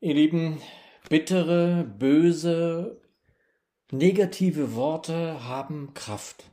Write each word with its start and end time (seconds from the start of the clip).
Ihr 0.00 0.12
Lieben, 0.12 0.60
bittere, 1.08 1.82
böse, 1.82 3.00
negative 3.90 4.74
Worte 4.74 5.42
haben 5.48 5.94
Kraft. 5.94 6.52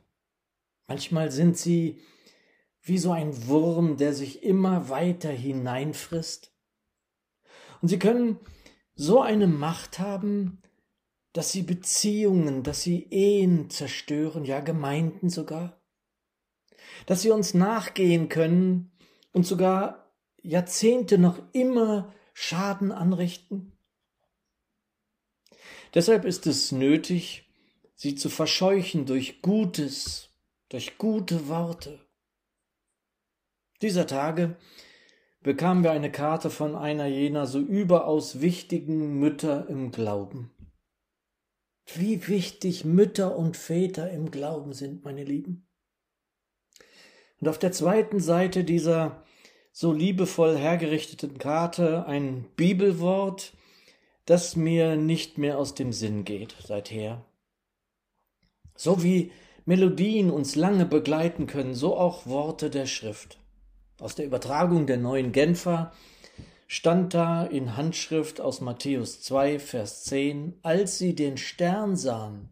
Manchmal 0.86 1.30
sind 1.30 1.58
sie 1.58 2.00
wie 2.80 2.96
so 2.96 3.12
ein 3.12 3.46
Wurm, 3.46 3.98
der 3.98 4.14
sich 4.14 4.42
immer 4.42 4.88
weiter 4.88 5.28
hineinfrisst. 5.28 6.54
Und 7.82 7.88
sie 7.88 7.98
können 7.98 8.38
so 8.94 9.20
eine 9.20 9.46
Macht 9.46 9.98
haben, 9.98 10.62
dass 11.34 11.52
sie 11.52 11.64
Beziehungen, 11.64 12.62
dass 12.62 12.80
sie 12.80 13.08
Ehen 13.10 13.68
zerstören, 13.68 14.46
ja 14.46 14.60
Gemeinden 14.60 15.28
sogar, 15.28 15.82
dass 17.04 17.20
sie 17.20 17.30
uns 17.30 17.52
nachgehen 17.52 18.30
können 18.30 18.90
und 19.32 19.46
sogar 19.46 20.14
Jahrzehnte 20.40 21.18
noch 21.18 21.42
immer 21.52 22.14
Schaden 22.34 22.92
anrichten? 22.92 23.72
Deshalb 25.94 26.24
ist 26.24 26.46
es 26.46 26.72
nötig, 26.72 27.48
sie 27.94 28.16
zu 28.16 28.28
verscheuchen 28.28 29.06
durch 29.06 29.40
Gutes, 29.40 30.30
durch 30.68 30.98
gute 30.98 31.48
Worte. 31.48 32.04
Dieser 33.80 34.06
Tage 34.06 34.56
bekamen 35.40 35.84
wir 35.84 35.92
eine 35.92 36.10
Karte 36.10 36.50
von 36.50 36.74
einer 36.74 37.06
jener 37.06 37.46
so 37.46 37.60
überaus 37.60 38.40
wichtigen 38.40 39.20
Mütter 39.20 39.68
im 39.68 39.92
Glauben. 39.92 40.50
Wie 41.94 42.26
wichtig 42.28 42.84
Mütter 42.84 43.36
und 43.36 43.56
Väter 43.56 44.10
im 44.10 44.30
Glauben 44.30 44.72
sind, 44.72 45.04
meine 45.04 45.22
Lieben. 45.22 45.68
Und 47.40 47.48
auf 47.48 47.58
der 47.58 47.72
zweiten 47.72 48.20
Seite 48.20 48.64
dieser 48.64 49.23
so 49.76 49.92
liebevoll 49.92 50.56
hergerichteten 50.56 51.36
Karte 51.36 52.06
ein 52.06 52.44
Bibelwort, 52.54 53.54
das 54.24 54.54
mir 54.54 54.94
nicht 54.94 55.36
mehr 55.36 55.58
aus 55.58 55.74
dem 55.74 55.92
Sinn 55.92 56.24
geht 56.24 56.54
seither. 56.64 57.24
So 58.76 59.02
wie 59.02 59.32
Melodien 59.64 60.30
uns 60.30 60.54
lange 60.54 60.86
begleiten 60.86 61.48
können, 61.48 61.74
so 61.74 61.96
auch 61.96 62.24
Worte 62.24 62.70
der 62.70 62.86
Schrift. 62.86 63.40
Aus 63.98 64.14
der 64.14 64.26
Übertragung 64.26 64.86
der 64.86 64.98
neuen 64.98 65.32
Genfer 65.32 65.92
stand 66.68 67.12
da 67.12 67.44
in 67.44 67.76
Handschrift 67.76 68.40
aus 68.40 68.60
Matthäus 68.60 69.22
2, 69.22 69.58
Vers 69.58 70.04
10, 70.04 70.56
als 70.62 70.98
sie 70.98 71.16
den 71.16 71.36
Stern 71.36 71.96
sahen, 71.96 72.48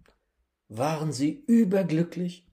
waren 0.69 1.12
sie 1.12 1.45
überglücklich. 1.47 2.48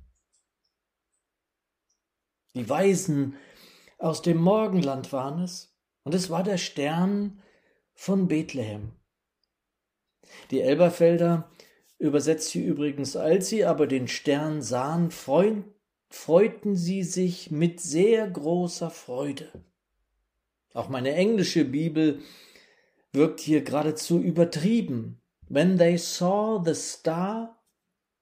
Die 2.53 2.69
Weisen 2.69 3.35
aus 3.99 4.21
dem 4.21 4.37
Morgenland 4.37 5.13
waren 5.13 5.43
es, 5.43 5.75
und 6.03 6.15
es 6.15 6.29
war 6.29 6.43
der 6.43 6.57
Stern 6.57 7.41
von 7.93 8.27
Bethlehem. 8.27 8.93
Die 10.51 10.61
Elberfelder 10.61 11.49
übersetzt 11.97 12.49
sie 12.49 12.63
übrigens, 12.63 13.15
als 13.15 13.49
sie 13.49 13.65
aber 13.65 13.85
den 13.85 14.07
Stern 14.07 14.61
sahen, 14.61 15.11
freuten 15.11 16.75
sie 16.75 17.03
sich 17.03 17.51
mit 17.51 17.81
sehr 17.81 18.27
großer 18.27 18.89
Freude. 18.89 19.51
Auch 20.73 20.87
meine 20.87 21.13
englische 21.13 21.65
Bibel 21.65 22.21
wirkt 23.11 23.41
hier 23.41 23.61
geradezu 23.63 24.19
übertrieben. 24.19 25.21
When 25.49 25.77
they 25.77 25.97
saw 25.97 26.61
the 26.63 26.75
star, 26.75 27.59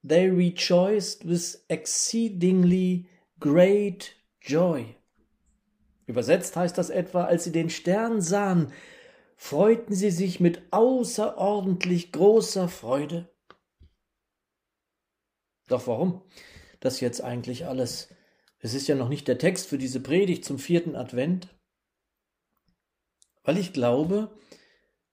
they 0.01 0.29
rejoiced 0.29 1.27
with 1.27 1.63
exceedingly 1.67 3.07
great 3.39 4.15
joy. 4.41 4.96
Übersetzt 6.07 6.55
heißt 6.55 6.77
das 6.77 6.89
etwa, 6.89 7.25
als 7.25 7.43
sie 7.43 7.51
den 7.51 7.69
Stern 7.69 8.21
sahen, 8.21 8.71
freuten 9.35 9.93
sie 9.93 10.09
sich 10.09 10.39
mit 10.39 10.61
außerordentlich 10.71 12.13
großer 12.13 12.69
Freude. 12.69 13.29
Doch 15.67 15.85
warum 15.85 16.23
das 16.79 17.01
jetzt 17.01 17.21
eigentlich 17.21 17.65
alles? 17.65 18.07
Es 18.59 18.73
ist 18.73 18.87
ja 18.87 18.95
noch 18.95 19.09
nicht 19.09 19.27
der 19.27 19.37
Text 19.37 19.67
für 19.67 19.77
diese 19.77 19.99
Predigt 19.99 20.45
zum 20.45 20.57
vierten 20.57 20.95
Advent. 20.95 21.49
Weil 23.43 23.57
ich 23.57 23.73
glaube, 23.73 24.31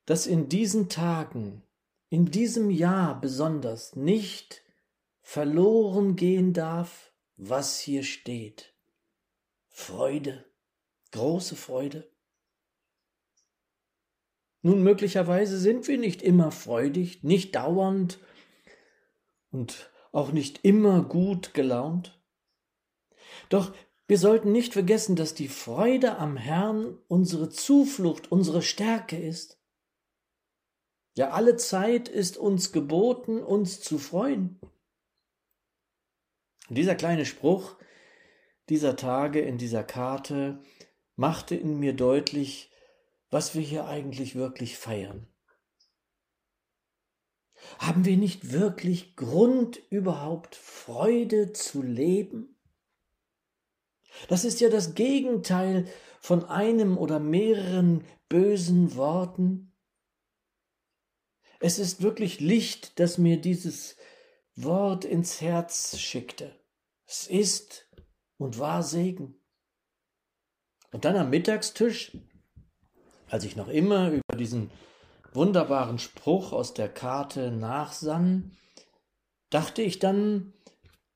dass 0.06 0.26
in 0.28 0.48
diesen 0.48 0.88
Tagen, 0.88 1.62
in 2.08 2.26
diesem 2.26 2.70
Jahr 2.70 3.20
besonders 3.20 3.96
nicht 3.96 4.62
verloren 5.22 6.14
gehen 6.14 6.52
darf, 6.52 7.12
was 7.36 7.80
hier 7.80 8.04
steht. 8.04 8.74
Freude 9.66 10.44
große 11.14 11.56
Freude. 11.56 12.10
Nun, 14.62 14.82
möglicherweise 14.82 15.58
sind 15.58 15.86
wir 15.88 15.96
nicht 15.96 16.22
immer 16.22 16.50
freudig, 16.50 17.22
nicht 17.22 17.54
dauernd 17.54 18.18
und 19.50 19.90
auch 20.10 20.32
nicht 20.32 20.64
immer 20.64 21.02
gut 21.02 21.54
gelaunt. 21.54 22.20
Doch 23.48 23.74
wir 24.06 24.18
sollten 24.18 24.52
nicht 24.52 24.72
vergessen, 24.72 25.16
dass 25.16 25.34
die 25.34 25.48
Freude 25.48 26.18
am 26.18 26.36
Herrn 26.36 26.98
unsere 27.08 27.48
Zuflucht, 27.48 28.30
unsere 28.32 28.62
Stärke 28.62 29.16
ist. 29.16 29.58
Ja, 31.16 31.30
alle 31.30 31.56
Zeit 31.56 32.08
ist 32.08 32.36
uns 32.36 32.72
geboten, 32.72 33.42
uns 33.42 33.80
zu 33.80 33.98
freuen. 33.98 34.58
dieser 36.68 36.96
kleine 36.96 37.24
Spruch 37.24 37.76
dieser 38.68 38.96
Tage 38.96 39.40
in 39.40 39.58
dieser 39.58 39.84
Karte 39.84 40.62
machte 41.16 41.54
in 41.54 41.78
mir 41.78 41.92
deutlich, 41.92 42.70
was 43.30 43.54
wir 43.54 43.62
hier 43.62 43.86
eigentlich 43.86 44.34
wirklich 44.34 44.78
feiern. 44.78 45.26
Haben 47.78 48.04
wir 48.04 48.16
nicht 48.16 48.52
wirklich 48.52 49.16
Grund 49.16 49.80
überhaupt 49.90 50.54
Freude 50.54 51.52
zu 51.52 51.82
leben? 51.82 52.56
Das 54.28 54.44
ist 54.44 54.60
ja 54.60 54.68
das 54.68 54.94
Gegenteil 54.94 55.86
von 56.20 56.44
einem 56.44 56.96
oder 56.96 57.18
mehreren 57.18 58.04
bösen 58.28 58.96
Worten. 58.96 59.72
Es 61.60 61.78
ist 61.78 62.02
wirklich 62.02 62.40
Licht, 62.40 62.98
das 63.00 63.18
mir 63.18 63.40
dieses 63.40 63.96
Wort 64.54 65.04
ins 65.04 65.40
Herz 65.40 65.98
schickte. 65.98 66.54
Es 67.06 67.26
ist 67.26 67.88
und 68.38 68.58
war 68.58 68.82
Segen. 68.82 69.40
Und 70.94 71.04
dann 71.04 71.16
am 71.16 71.28
Mittagstisch, 71.28 72.16
als 73.28 73.42
ich 73.42 73.56
noch 73.56 73.66
immer 73.66 74.12
über 74.12 74.36
diesen 74.38 74.70
wunderbaren 75.32 75.98
Spruch 75.98 76.52
aus 76.52 76.72
der 76.72 76.88
Karte 76.88 77.50
nachsann, 77.50 78.56
dachte 79.50 79.82
ich 79.82 79.98
dann 79.98 80.52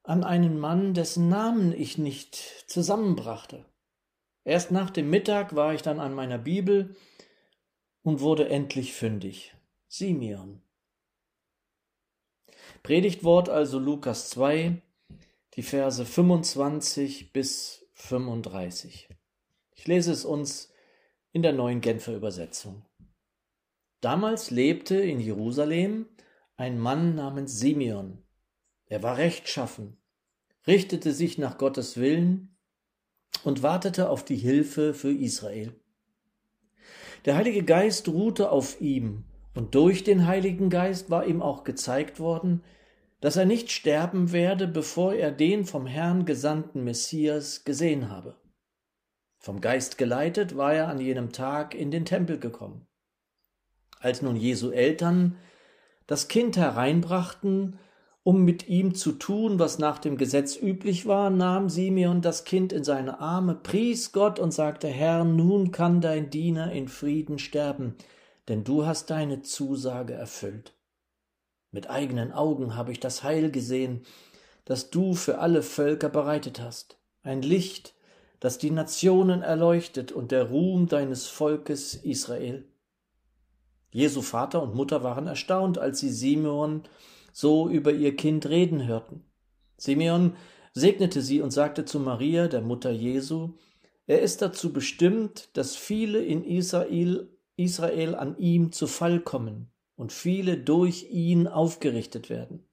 an 0.03 0.25
einen 0.25 0.59
Mann, 0.59 0.95
dessen 0.95 1.29
Namen 1.29 1.73
ich 1.73 1.97
nicht 1.97 2.35
zusammenbrachte. 2.67 3.67
Erst 4.43 4.73
nach 4.73 4.91
dem 4.91 5.11
Mittag 5.11 5.55
war 5.55 5.73
ich 5.75 5.83
dann 5.83 6.01
an 6.01 6.13
meiner 6.13 6.39
Bibel 6.39 6.97
und 8.03 8.19
wurde 8.19 8.49
endlich 8.49 8.95
fündig. 8.95 9.55
Simeon. 9.87 10.61
Predigtwort 12.83 13.49
also 13.49 13.79
Lukas 13.79 14.29
2, 14.31 14.83
die 15.55 15.63
Verse 15.63 16.05
25 16.05 17.33
bis 17.33 17.87
35. 17.95 19.09
Ich 19.79 19.87
lese 19.87 20.11
es 20.11 20.25
uns 20.25 20.73
in 21.31 21.43
der 21.43 21.53
neuen 21.53 21.81
Genfer 21.81 22.17
Übersetzung. 22.17 22.85
Damals 24.01 24.51
lebte 24.51 24.97
in 24.97 25.21
Jerusalem 25.21 26.07
ein 26.57 26.81
Mann 26.81 27.15
namens 27.15 27.61
Simeon. 27.61 28.19
Er 28.87 29.05
war 29.05 29.19
rechtschaffen, 29.19 29.97
richtete 30.67 31.13
sich 31.13 31.39
nach 31.39 31.59
Gottes 31.59 31.97
Willen 31.97 32.57
und 33.45 33.63
wartete 33.63 34.11
auf 34.11 34.25
die 34.25 34.37
Hilfe 34.37 34.95
für 34.95 35.13
Israel. 35.13 35.81
Der 37.25 37.37
Heilige 37.37 37.63
Geist 37.63 38.09
ruhte 38.09 38.51
auf 38.51 38.81
ihm, 38.81 39.27
und 39.55 39.77
durch 39.77 40.03
den 40.03 40.27
Heiligen 40.27 40.71
Geist 40.71 41.09
war 41.09 41.25
ihm 41.25 41.41
auch 41.41 41.63
gezeigt 41.63 42.19
worden, 42.19 42.65
dass 43.21 43.37
er 43.37 43.47
nicht 43.47 43.71
sterben 43.71 44.33
werde, 44.33 44.67
bevor 44.67 45.15
er 45.15 45.31
den 45.31 45.65
vom 45.65 45.87
Herrn 45.87 46.25
gesandten 46.25 46.83
Messias 46.83 47.65
gesehen 47.65 48.11
habe. 48.11 48.37
Vom 49.39 49.61
Geist 49.61 49.99
geleitet 49.99 50.57
war 50.57 50.75
er 50.75 50.89
an 50.89 51.01
jenem 51.01 51.33
Tag 51.33 51.75
in 51.75 51.91
den 51.91 52.05
Tempel 52.05 52.39
gekommen. 52.39 52.87
Als 54.01 54.23
nun 54.23 54.37
Jesu 54.37 54.71
Eltern 54.71 55.37
das 56.07 56.29
Kind 56.29 56.57
hereinbrachten, 56.57 57.79
um 58.23 58.45
mit 58.45 58.69
ihm 58.69 58.95
zu 58.95 59.13
tun, 59.13 59.59
was 59.59 59.79
nach 59.79 59.99
dem 59.99 60.17
Gesetz 60.17 60.57
üblich 60.57 61.07
war, 61.07 61.31
nahm 61.31 61.69
Simeon 61.69 62.21
das 62.21 62.45
Kind 62.45 62.73
in 62.73 62.85
seine 62.85 63.21
Arme, 63.21 63.55
pries 63.55 64.13
Gott 64.13 64.39
und 64.39 64.53
sagte, 64.53 64.89
Herr, 64.89 65.25
nun 65.25 65.71
kann 65.71 66.01
dein 66.01 66.31
Diener 66.31 66.73
in 66.73 66.89
Frieden 66.89 67.39
sterben, 67.39 67.95
denn 68.49 68.65
du 68.65 68.85
hast 68.85 69.11
deine 69.11 69.43
Zusage 69.43 70.15
erfüllt. 70.15 70.75
Mit 71.71 71.89
eigenen 71.91 72.33
Augen 72.33 72.75
habe 72.75 72.93
ich 72.93 73.01
das 73.01 73.23
Heil 73.23 73.51
gesehen, 73.51 74.03
das 74.65 74.91
du 74.91 75.15
für 75.15 75.39
alle 75.39 75.63
Völker 75.63 76.09
bereitet 76.09 76.61
hast, 76.61 76.99
ein 77.23 77.43
Licht, 77.43 77.95
das 78.41 78.59
die 78.59 78.71
Nationen 78.71 79.43
erleuchtet 79.43 80.13
und 80.13 80.31
der 80.31 80.45
Ruhm 80.45 80.87
deines 80.87 81.27
Volkes 81.27 81.95
Israel. 81.95 82.69
Jesu 83.91 84.23
Vater 84.23 84.63
und 84.63 84.75
Mutter 84.75 85.03
waren 85.03 85.27
erstaunt, 85.27 85.79
als 85.79 86.01
sie 86.01 86.11
Simeon 86.11 86.83
so 87.33 87.69
über 87.69 87.93
ihr 87.93 88.17
Kind 88.17 88.47
reden 88.47 88.87
hörten. 88.87 89.25
Simeon 89.77 90.37
segnete 90.73 91.23
sie 91.23 91.41
und 91.41 91.51
sagte 91.51 91.85
zu 91.85 91.99
Maria, 92.01 92.49
der 92.49 92.61
Mutter 92.61 92.91
Jesu, 92.91 93.55
er 94.07 94.21
ist 94.21 94.43
dazu 94.43 94.73
bestimmt, 94.73 95.51
dass 95.57 95.77
viele 95.77 96.23
in 96.25 96.45
Israel, 96.45 97.29
Israel 97.57 98.15
an 98.15 98.39
ihm 98.39 98.73
zu 98.73 98.87
Fall 98.87 99.21
kommen 99.21 99.71
und 99.97 100.13
viele 100.13 100.57
durch 100.57 101.11
ihn 101.11 101.47
aufgerichtet 101.47 102.31
werden. 102.31 102.67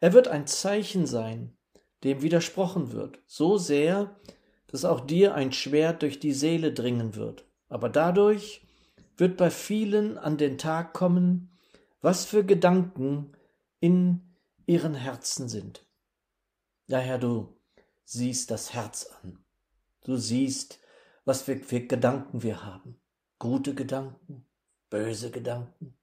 Er 0.00 0.12
wird 0.12 0.28
ein 0.28 0.46
Zeichen 0.46 1.06
sein, 1.06 1.56
dem 2.04 2.22
widersprochen 2.22 2.92
wird, 2.92 3.20
so 3.26 3.58
sehr, 3.58 4.16
dass 4.68 4.84
auch 4.84 5.00
dir 5.00 5.34
ein 5.34 5.52
Schwert 5.52 6.02
durch 6.02 6.20
die 6.20 6.32
Seele 6.32 6.72
dringen 6.72 7.16
wird. 7.16 7.44
Aber 7.68 7.88
dadurch 7.88 8.62
wird 9.16 9.36
bei 9.36 9.50
vielen 9.50 10.16
an 10.16 10.36
den 10.36 10.58
Tag 10.58 10.92
kommen, 10.92 11.50
was 12.00 12.24
für 12.24 12.44
Gedanken 12.44 13.32
in 13.80 14.20
ihren 14.66 14.94
Herzen 14.94 15.48
sind. 15.48 15.84
Ja, 16.86 16.98
Herr, 16.98 17.18
du 17.18 17.56
siehst 18.04 18.50
das 18.50 18.72
Herz 18.72 19.10
an. 19.22 19.38
Du 20.04 20.16
siehst, 20.16 20.78
was 21.24 21.42
für, 21.42 21.56
für 21.56 21.80
Gedanken 21.80 22.42
wir 22.42 22.64
haben. 22.64 22.98
Gute 23.38 23.74
Gedanken, 23.74 24.46
böse 24.88 25.30
Gedanken. 25.30 25.94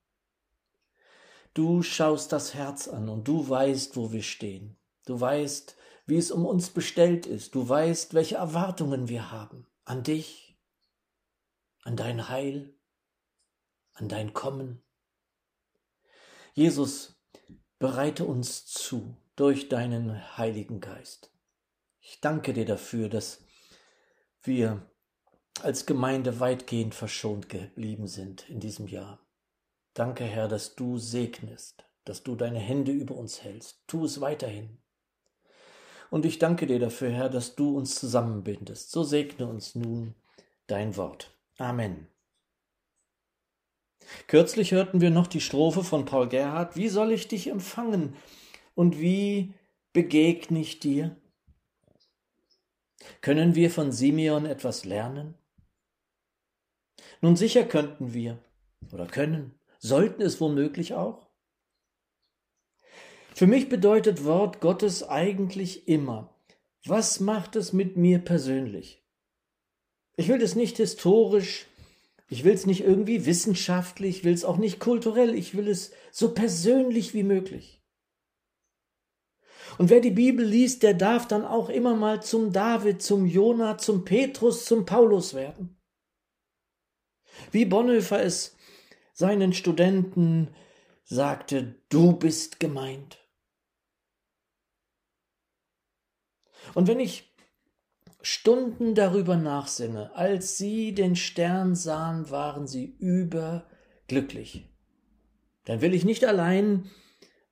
Du 1.53 1.83
schaust 1.83 2.31
das 2.31 2.53
Herz 2.53 2.87
an 2.87 3.07
und 3.09 3.27
du 3.27 3.47
weißt, 3.47 3.95
wo 3.95 4.11
wir 4.11 4.21
stehen. 4.21 4.75
Du 5.05 5.19
weißt, 5.19 5.75
wie 6.05 6.17
es 6.17 6.31
um 6.31 6.45
uns 6.45 6.69
bestellt 6.69 7.25
ist. 7.25 7.55
Du 7.55 7.67
weißt, 7.67 8.13
welche 8.13 8.35
Erwartungen 8.35 9.09
wir 9.09 9.31
haben 9.31 9.67
an 9.85 10.03
dich, 10.03 10.57
an 11.83 11.95
dein 11.95 12.29
Heil, 12.29 12.73
an 13.93 14.09
dein 14.09 14.33
Kommen. 14.33 14.81
Jesus, 16.53 17.21
bereite 17.79 18.25
uns 18.25 18.65
zu 18.65 19.17
durch 19.35 19.67
deinen 19.69 20.37
Heiligen 20.37 20.79
Geist. 20.79 21.31
Ich 21.99 22.21
danke 22.21 22.53
dir 22.53 22.65
dafür, 22.65 23.09
dass 23.09 23.43
wir 24.43 24.89
als 25.61 25.85
Gemeinde 25.85 26.39
weitgehend 26.39 26.93
verschont 26.93 27.49
geblieben 27.49 28.07
sind 28.07 28.49
in 28.49 28.59
diesem 28.59 28.87
Jahr. 28.87 29.19
Danke, 29.93 30.25
Herr, 30.25 30.47
dass 30.47 30.75
du 30.75 30.97
segnest, 30.97 31.85
dass 32.03 32.23
du 32.23 32.35
deine 32.35 32.59
Hände 32.59 32.91
über 32.91 33.15
uns 33.15 33.43
hältst. 33.43 33.83
Tu 33.87 34.05
es 34.05 34.21
weiterhin. 34.21 34.77
Und 36.15 36.25
ich 36.25 36.39
danke 36.39 36.65
dir 36.65 36.79
dafür, 36.79 37.11
Herr, 37.11 37.27
dass 37.27 37.55
du 37.55 37.75
uns 37.75 37.95
zusammenbindest. 37.95 38.89
So 38.89 39.03
segne 39.03 39.47
uns 39.47 39.75
nun 39.75 40.15
dein 40.65 40.95
Wort. 40.95 41.37
Amen. 41.57 42.07
Kürzlich 44.27 44.71
hörten 44.71 45.01
wir 45.01 45.09
noch 45.09 45.27
die 45.27 45.41
Strophe 45.41 45.83
von 45.83 46.05
Paul 46.05 46.29
Gerhard, 46.29 46.77
Wie 46.77 46.87
soll 46.87 47.11
ich 47.11 47.27
dich 47.27 47.47
empfangen 47.47 48.15
und 48.75 48.97
wie 48.97 49.55
begegne 49.91 50.61
ich 50.61 50.79
dir? 50.79 51.17
Können 53.19 53.55
wir 53.55 53.69
von 53.69 53.91
Simeon 53.91 54.45
etwas 54.45 54.85
lernen? 54.85 55.33
Nun 57.19 57.35
sicher 57.35 57.65
könnten 57.65 58.13
wir 58.13 58.39
oder 58.93 59.05
können, 59.05 59.59
sollten 59.79 60.21
es 60.21 60.39
womöglich 60.39 60.93
auch. 60.93 61.24
Für 63.35 63.45
mich 63.45 63.69
bedeutet 63.69 64.25
Wort 64.25 64.59
Gottes 64.61 65.07
eigentlich 65.07 65.87
immer, 65.87 66.33
was 66.85 67.19
macht 67.19 67.55
es 67.55 67.73
mit 67.73 67.97
mir 67.97 68.17
persönlich? 68.17 69.03
Ich 70.17 70.27
will 70.29 70.39
das 70.39 70.55
nicht 70.55 70.77
historisch 70.77 71.67
ich 72.27 72.43
will 72.43 72.53
es 72.53 72.65
nicht 72.65 72.81
irgendwie 72.81 73.25
wissenschaftlich, 73.25 74.17
ich 74.17 74.23
will 74.23 74.33
es 74.33 74.45
auch 74.45 74.57
nicht 74.57 74.79
kulturell, 74.79 75.35
ich 75.35 75.55
will 75.55 75.67
es 75.67 75.91
so 76.11 76.33
persönlich 76.33 77.13
wie 77.13 77.23
möglich. 77.23 77.81
Und 79.77 79.89
wer 79.89 79.99
die 79.99 80.11
Bibel 80.11 80.45
liest, 80.45 80.83
der 80.83 80.93
darf 80.93 81.27
dann 81.27 81.45
auch 81.45 81.69
immer 81.69 81.95
mal 81.95 82.23
zum 82.23 82.51
David, 82.51 83.01
zum 83.01 83.25
Jona, 83.25 83.77
zum 83.77 84.05
Petrus, 84.05 84.65
zum 84.65 84.85
Paulus 84.85 85.33
werden. 85.33 85.77
Wie 87.51 87.65
Bonhoeffer 87.65 88.23
es 88.23 88.55
seinen 89.13 89.53
Studenten 89.53 90.47
sagte, 91.03 91.75
du 91.89 92.13
bist 92.13 92.59
gemeint. 92.59 93.19
Und 96.75 96.87
wenn 96.87 96.99
ich 96.99 97.33
Stunden 98.21 98.93
darüber 98.93 99.35
nachsinne, 99.35 100.15
als 100.15 100.57
sie 100.57 100.93
den 100.93 101.15
Stern 101.15 101.73
sahen, 101.73 102.29
waren 102.29 102.67
sie 102.67 102.95
überglücklich. 102.99 104.69
Dann 105.63 105.81
will 105.81 105.95
ich 105.95 106.05
nicht 106.05 106.25
allein 106.25 106.91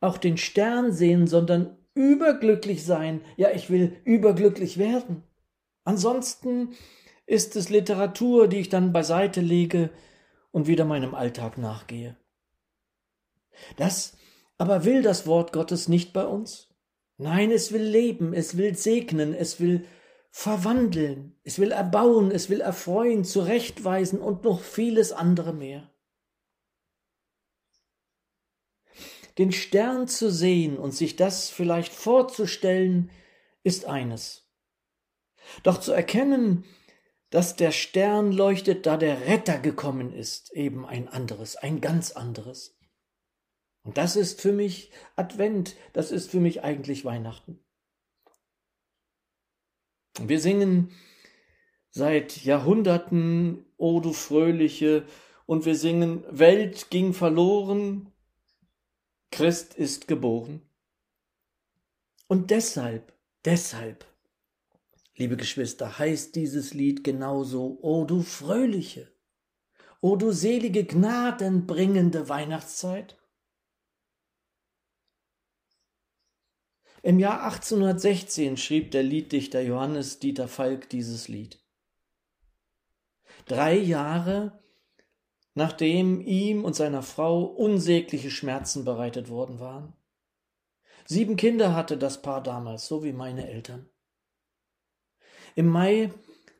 auch 0.02 0.18
den 0.18 0.38
Stern 0.38 0.92
sehen, 0.92 1.26
sondern 1.26 1.78
überglücklich 1.96 2.86
sein. 2.86 3.22
Ja, 3.38 3.50
ich 3.52 3.70
will 3.70 3.98
überglücklich 4.04 4.78
werden. 4.78 5.24
Ansonsten 5.84 6.74
ist 7.26 7.56
es 7.56 7.70
Literatur, 7.70 8.48
die 8.48 8.60
ich 8.60 8.70
dann 8.70 8.94
beiseite 8.94 9.42
lege 9.42 9.90
und 10.52 10.68
wieder 10.68 10.86
meinem 10.86 11.16
Alltag 11.16 11.58
nachgehe. 11.58 12.18
Das 13.78 14.18
aber 14.58 14.86
will 14.86 15.02
das 15.02 15.26
Wort 15.26 15.52
Gottes 15.52 15.88
nicht 15.88 16.14
bei 16.14 16.26
uns. 16.26 16.73
Nein, 17.24 17.52
es 17.52 17.72
will 17.72 17.84
leben, 17.84 18.34
es 18.34 18.58
will 18.58 18.76
segnen, 18.76 19.34
es 19.34 19.62
will 19.62 19.88
verwandeln, 20.30 21.40
es 21.44 21.58
will 21.58 21.72
erbauen, 21.72 22.32
es 22.32 22.50
will 22.50 22.60
erfreuen, 22.60 23.24
zurechtweisen 23.24 24.20
und 24.20 24.44
noch 24.44 24.62
vieles 24.62 25.14
andere 25.14 25.54
mehr. 25.54 25.90
Den 29.38 29.54
Stern 29.54 30.10
zu 30.10 30.30
sehen 30.30 30.78
und 30.78 30.92
sich 30.92 31.16
das 31.16 31.50
vielleicht 31.50 31.94
vorzustellen, 31.94 33.10
ist 33.64 33.86
eines. 33.86 34.50
Doch 35.64 35.80
zu 35.80 35.94
erkennen, 35.94 36.66
dass 37.30 37.56
der 37.56 37.72
Stern 37.72 38.34
leuchtet, 38.34 38.86
da 38.86 38.98
der 38.98 39.28
Retter 39.28 39.60
gekommen 39.60 40.12
ist, 40.12 40.52
eben 40.52 40.86
ein 40.86 41.08
anderes, 41.08 41.56
ein 41.56 41.80
ganz 41.80 42.12
anderes. 42.12 42.78
Und 43.84 43.98
das 43.98 44.16
ist 44.16 44.42
für 44.42 44.54
mich 44.54 44.92
Advent, 45.16 45.76
das 45.92 46.12
ist 46.12 46.32
für 46.32 46.40
mich 46.40 46.64
eigentlich 46.64 47.06
Weihnachten. 47.06 47.60
Wir 50.20 50.40
singen 50.40 50.92
seit 51.90 52.44
Jahrhunderten 52.44 53.66
O 53.78 54.00
du 54.00 54.14
Fröhliche 54.14 55.06
und 55.46 55.66
wir 55.66 55.76
singen 55.76 56.24
Welt 56.30 56.90
ging 56.90 57.14
verloren, 57.14 58.12
Christ 59.32 59.74
ist 59.74 60.08
geboren. 60.08 60.62
Und 62.28 62.52
deshalb, 62.52 63.14
deshalb, 63.44 64.06
liebe 65.16 65.36
Geschwister, 65.36 65.98
heißt 66.00 66.36
dieses 66.36 66.74
Lied 66.74 67.04
genauso 67.04 67.80
O 67.82 68.06
du 68.06 68.22
Fröhliche, 68.22 69.12
O 70.02 70.16
du 70.16 70.32
selige 70.32 70.84
gnadenbringende 70.86 72.30
Weihnachtszeit. 72.30 73.18
Im 77.04 77.20
Jahr 77.20 77.44
1816 77.44 78.58
schrieb 78.58 78.92
der 78.92 79.04
Lieddichter 79.04 79.62
Johannes 79.62 80.20
Dieter 80.20 80.48
Falk 80.48 80.90
dieses 80.90 81.28
Lied. 81.28 81.60
Drei 83.46 83.76
Jahre 83.76 84.64
nachdem 85.56 86.22
ihm 86.22 86.64
und 86.64 86.76
seiner 86.76 87.04
Frau 87.04 87.44
unsägliche 87.44 88.32
Schmerzen 88.32 88.86
bereitet 88.86 89.30
worden 89.30 89.60
waren. 89.60 89.94
Sieben 91.06 91.36
Kinder 91.36 91.76
hatte 91.76 91.98
das 91.98 92.22
Paar 92.22 92.42
damals, 92.42 92.88
so 92.88 93.04
wie 93.04 93.14
meine 93.14 93.50
Eltern. 93.50 93.90
Im 95.56 95.68
Mai 95.68 96.12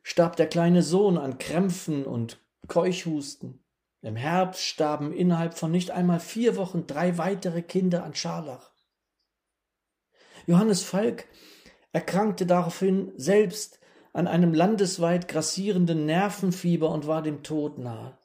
starb 0.04 0.36
der 0.36 0.48
kleine 0.48 0.84
Sohn 0.84 1.18
an 1.18 1.38
Krämpfen 1.38 2.06
und 2.06 2.46
Keuchhusten. 2.68 3.64
Im 4.02 4.18
Herbst 4.18 4.62
starben 4.62 5.14
innerhalb 5.14 5.54
von 5.58 5.72
nicht 5.72 5.92
einmal 5.92 6.20
vier 6.20 6.58
Wochen 6.58 6.86
drei 6.86 7.18
weitere 7.18 7.62
Kinder 7.62 8.04
an 8.04 8.14
Scharlach. 8.14 8.73
Johannes 10.46 10.84
Falk 10.84 11.26
erkrankte 11.92 12.46
daraufhin 12.46 13.12
selbst 13.16 13.80
an 14.12 14.28
einem 14.28 14.54
landesweit 14.54 15.28
grassierenden 15.28 16.06
Nervenfieber 16.06 16.90
und 16.90 17.08
war 17.08 17.22
dem 17.22 17.44
Tod 17.44 17.78
nahe. 17.78 18.18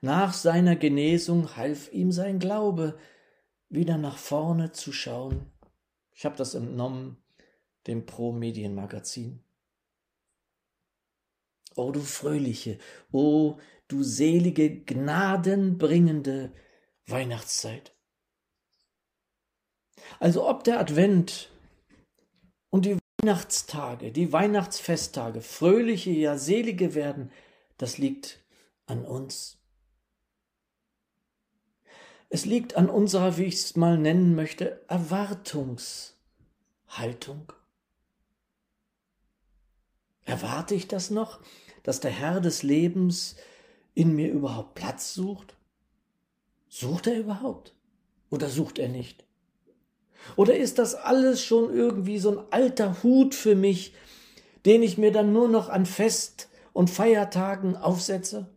Nach 0.00 0.32
seiner 0.32 0.76
Genesung 0.76 1.56
half 1.56 1.92
ihm 1.92 2.12
sein 2.12 2.38
Glaube, 2.38 2.98
wieder 3.68 3.96
nach 3.96 4.18
vorne 4.18 4.72
zu 4.72 4.92
schauen. 4.92 5.50
Ich 6.12 6.24
habe 6.24 6.36
das 6.36 6.54
entnommen 6.54 7.16
dem 7.86 8.06
Pro 8.06 8.32
Medienmagazin. 8.32 9.42
O 11.74 11.90
du 11.90 12.00
fröhliche, 12.00 12.78
o 13.10 13.58
du 13.88 14.02
selige, 14.02 14.82
gnadenbringende 14.84 16.52
Weihnachtszeit. 17.06 17.93
Also 20.20 20.48
ob 20.48 20.64
der 20.64 20.80
Advent 20.80 21.50
und 22.70 22.86
die 22.86 22.98
Weihnachtstage, 23.22 24.12
die 24.12 24.32
Weihnachtsfesttage 24.32 25.40
fröhliche, 25.40 26.10
ja 26.10 26.36
selige 26.36 26.94
werden, 26.94 27.30
das 27.78 27.98
liegt 27.98 28.40
an 28.86 29.04
uns. 29.04 29.58
Es 32.28 32.44
liegt 32.44 32.76
an 32.76 32.90
unserer, 32.90 33.38
wie 33.38 33.44
ich 33.44 33.54
es 33.54 33.76
mal 33.76 33.96
nennen 33.96 34.34
möchte, 34.34 34.84
Erwartungshaltung. 34.88 37.52
Erwarte 40.24 40.74
ich 40.74 40.88
das 40.88 41.10
noch, 41.10 41.40
dass 41.82 42.00
der 42.00 42.10
Herr 42.10 42.40
des 42.40 42.62
Lebens 42.62 43.36
in 43.94 44.16
mir 44.16 44.32
überhaupt 44.32 44.74
Platz 44.74 45.14
sucht? 45.14 45.56
Sucht 46.68 47.06
er 47.06 47.18
überhaupt? 47.18 47.74
Oder 48.30 48.48
sucht 48.48 48.78
er 48.78 48.88
nicht? 48.88 49.23
Oder 50.36 50.56
ist 50.56 50.78
das 50.78 50.94
alles 50.94 51.44
schon 51.44 51.72
irgendwie 51.72 52.18
so 52.18 52.30
ein 52.30 52.44
alter 52.50 53.02
Hut 53.02 53.34
für 53.34 53.54
mich, 53.54 53.94
den 54.64 54.82
ich 54.82 54.98
mir 54.98 55.12
dann 55.12 55.32
nur 55.32 55.48
noch 55.48 55.68
an 55.68 55.86
Fest 55.86 56.48
und 56.72 56.90
Feiertagen 56.90 57.76
aufsetze? 57.76 58.48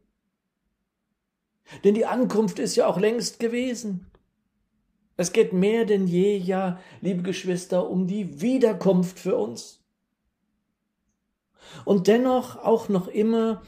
Denn 1.84 1.94
die 1.94 2.06
Ankunft 2.06 2.60
ist 2.60 2.76
ja 2.76 2.88
auch 2.88 2.98
längst 2.98 3.40
gewesen. 3.40 4.08
Es 5.18 5.34
geht 5.34 5.52
mehr 5.52 5.86
denn 5.86 6.08
je, 6.08 6.38
ja, 6.38 6.80
liebe 7.02 7.24
Geschwister, 7.24 7.90
um 7.90 8.08
die 8.08 8.42
Wiederkunft 8.42 9.20
für 9.20 9.36
uns. 9.36 9.84
Und 11.86 12.08
dennoch 12.08 12.56
auch 12.56 12.88
noch 12.88 13.08
immer, 13.08 13.62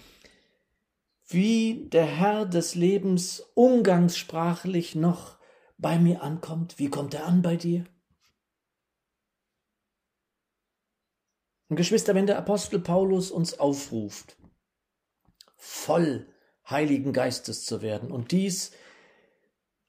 wie 1.27 1.87
der 1.91 2.05
Herr 2.05 2.45
des 2.45 2.75
Lebens 2.75 3.43
umgangssprachlich 3.55 4.95
noch 4.95 5.38
bei 5.79 5.97
mir 5.97 6.21
ankommt. 6.21 6.77
Wie 6.77 6.89
kommt 6.89 7.13
er 7.13 7.25
an 7.25 7.41
bei 7.41 7.55
dir? 7.55 7.85
Und 11.69 11.75
Geschwister, 11.75 12.15
wenn 12.15 12.27
der 12.27 12.37
Apostel 12.37 12.79
Paulus 12.79 13.31
uns 13.31 13.59
aufruft, 13.59 14.37
voll 15.55 16.27
Heiligen 16.69 17.13
Geistes 17.13 17.65
zu 17.65 17.81
werden 17.81 18.11
und 18.11 18.31
dies 18.31 18.71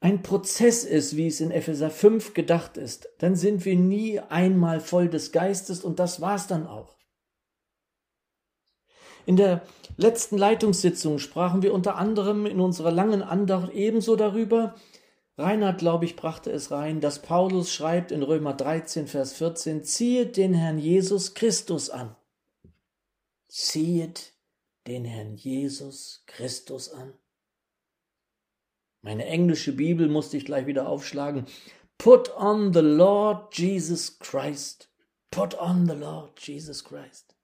ein 0.02 0.22
Prozess 0.22 0.84
ist, 0.84 1.16
wie 1.16 1.26
es 1.26 1.40
in 1.40 1.50
Epheser 1.50 1.90
5 1.90 2.32
gedacht 2.32 2.78
ist, 2.78 3.08
dann 3.18 3.36
sind 3.36 3.66
wir 3.66 3.76
nie 3.76 4.18
einmal 4.18 4.80
voll 4.80 5.08
des 5.08 5.30
Geistes 5.30 5.84
und 5.84 5.98
das 5.98 6.22
war's 6.22 6.46
dann 6.46 6.66
auch. 6.66 6.96
In 9.26 9.36
der 9.36 9.62
letzten 9.98 10.38
Leitungssitzung 10.38 11.18
sprachen 11.18 11.62
wir 11.62 11.74
unter 11.74 11.96
anderem 11.96 12.46
in 12.46 12.60
unserer 12.60 12.90
langen 12.90 13.22
Andacht 13.22 13.72
ebenso 13.72 14.16
darüber, 14.16 14.74
Reinhard, 15.40 15.78
glaube 15.78 16.04
ich, 16.04 16.16
brachte 16.16 16.50
es 16.52 16.70
rein, 16.70 17.00
dass 17.00 17.22
Paulus 17.22 17.72
schreibt 17.72 18.12
in 18.12 18.22
Römer 18.22 18.54
13, 18.54 19.06
Vers 19.06 19.32
14, 19.32 19.82
ziehet 19.82 20.36
den 20.36 20.54
Herrn 20.54 20.78
Jesus 20.78 21.34
Christus 21.34 21.90
an. 21.90 22.14
Ziehet 23.48 24.34
den 24.86 25.04
Herrn 25.04 25.34
Jesus 25.34 26.22
Christus 26.26 26.90
an. 26.90 27.14
Meine 29.02 29.24
englische 29.24 29.72
Bibel 29.72 30.08
musste 30.08 30.36
ich 30.36 30.44
gleich 30.44 30.66
wieder 30.66 30.88
aufschlagen. 30.88 31.46
Put 31.96 32.34
on 32.36 32.72
the 32.72 32.80
Lord 32.80 33.56
Jesus 33.56 34.18
Christ. 34.18 34.90
Put 35.30 35.58
on 35.58 35.86
the 35.86 35.94
Lord 35.94 36.38
Jesus 36.40 36.84
Christ. 36.84 37.34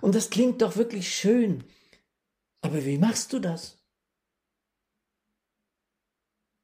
Und 0.00 0.14
das 0.14 0.30
klingt 0.30 0.62
doch 0.62 0.76
wirklich 0.76 1.12
schön. 1.12 1.64
Aber 2.60 2.84
wie 2.84 2.98
machst 2.98 3.32
du 3.32 3.40
das? 3.40 3.81